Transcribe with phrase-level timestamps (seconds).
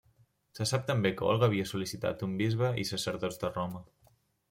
[0.59, 3.89] Se sap també que Olga havia sol·licitat un bisbe i sacerdots de Roma.